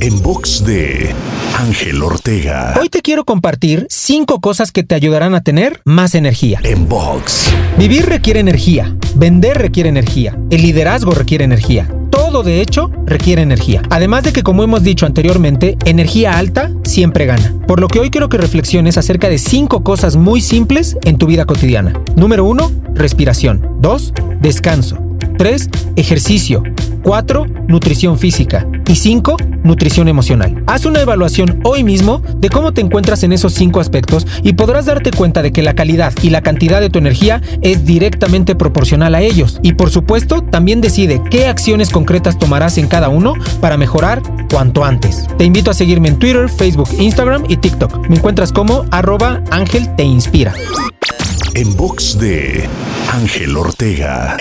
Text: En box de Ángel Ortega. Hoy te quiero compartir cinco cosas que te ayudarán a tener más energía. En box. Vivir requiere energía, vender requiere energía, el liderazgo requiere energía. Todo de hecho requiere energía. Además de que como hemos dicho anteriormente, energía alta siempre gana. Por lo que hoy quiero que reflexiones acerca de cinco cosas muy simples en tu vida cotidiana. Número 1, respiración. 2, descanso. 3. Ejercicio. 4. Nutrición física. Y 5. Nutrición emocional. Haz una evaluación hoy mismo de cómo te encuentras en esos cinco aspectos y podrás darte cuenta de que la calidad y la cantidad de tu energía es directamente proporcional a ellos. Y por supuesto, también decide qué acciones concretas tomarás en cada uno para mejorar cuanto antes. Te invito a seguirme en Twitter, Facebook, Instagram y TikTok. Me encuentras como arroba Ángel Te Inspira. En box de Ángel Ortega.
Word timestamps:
En 0.00 0.22
box 0.22 0.64
de 0.64 1.14
Ángel 1.58 2.02
Ortega. 2.02 2.74
Hoy 2.80 2.88
te 2.88 3.02
quiero 3.02 3.26
compartir 3.26 3.86
cinco 3.90 4.40
cosas 4.40 4.72
que 4.72 4.84
te 4.84 4.94
ayudarán 4.94 5.34
a 5.34 5.42
tener 5.42 5.82
más 5.84 6.14
energía. 6.14 6.60
En 6.62 6.88
box. 6.88 7.52
Vivir 7.76 8.06
requiere 8.06 8.40
energía, 8.40 8.96
vender 9.14 9.58
requiere 9.58 9.90
energía, 9.90 10.38
el 10.50 10.62
liderazgo 10.62 11.10
requiere 11.10 11.44
energía. 11.44 11.92
Todo 12.10 12.42
de 12.42 12.62
hecho 12.62 12.90
requiere 13.04 13.42
energía. 13.42 13.82
Además 13.90 14.22
de 14.24 14.32
que 14.32 14.42
como 14.42 14.64
hemos 14.64 14.82
dicho 14.82 15.04
anteriormente, 15.04 15.76
energía 15.84 16.38
alta 16.38 16.70
siempre 16.84 17.26
gana. 17.26 17.52
Por 17.66 17.80
lo 17.80 17.88
que 17.88 18.00
hoy 18.00 18.10
quiero 18.10 18.30
que 18.30 18.38
reflexiones 18.38 18.96
acerca 18.96 19.28
de 19.28 19.36
cinco 19.36 19.84
cosas 19.84 20.16
muy 20.16 20.40
simples 20.40 20.96
en 21.04 21.18
tu 21.18 21.26
vida 21.26 21.44
cotidiana. 21.44 21.92
Número 22.16 22.46
1, 22.46 22.72
respiración. 22.94 23.76
2, 23.80 24.14
descanso. 24.40 24.96
3. 25.36 25.68
Ejercicio. 25.96 26.62
4. 27.02 27.46
Nutrición 27.68 28.18
física. 28.18 28.66
Y 28.88 28.94
5. 28.94 29.36
Nutrición 29.64 30.06
emocional. 30.06 30.62
Haz 30.66 30.84
una 30.84 31.00
evaluación 31.00 31.60
hoy 31.64 31.82
mismo 31.82 32.22
de 32.36 32.48
cómo 32.48 32.72
te 32.72 32.80
encuentras 32.80 33.24
en 33.24 33.32
esos 33.32 33.52
cinco 33.52 33.80
aspectos 33.80 34.26
y 34.42 34.52
podrás 34.52 34.86
darte 34.86 35.10
cuenta 35.10 35.42
de 35.42 35.50
que 35.50 35.62
la 35.62 35.74
calidad 35.74 36.12
y 36.22 36.30
la 36.30 36.40
cantidad 36.40 36.80
de 36.80 36.88
tu 36.88 36.98
energía 37.00 37.42
es 37.62 37.84
directamente 37.84 38.54
proporcional 38.54 39.16
a 39.16 39.22
ellos. 39.22 39.58
Y 39.62 39.72
por 39.74 39.90
supuesto, 39.90 40.42
también 40.42 40.80
decide 40.80 41.20
qué 41.30 41.46
acciones 41.46 41.90
concretas 41.90 42.38
tomarás 42.38 42.78
en 42.78 42.86
cada 42.86 43.08
uno 43.08 43.34
para 43.60 43.76
mejorar 43.76 44.22
cuanto 44.48 44.84
antes. 44.84 45.26
Te 45.36 45.44
invito 45.44 45.72
a 45.72 45.74
seguirme 45.74 46.08
en 46.08 46.18
Twitter, 46.18 46.48
Facebook, 46.48 46.88
Instagram 46.98 47.44
y 47.48 47.56
TikTok. 47.56 48.08
Me 48.08 48.16
encuentras 48.16 48.52
como 48.52 48.84
arroba 48.92 49.42
Ángel 49.50 49.94
Te 49.96 50.04
Inspira. 50.04 50.54
En 51.54 51.76
box 51.76 52.18
de 52.18 52.68
Ángel 53.12 53.56
Ortega. 53.56 54.36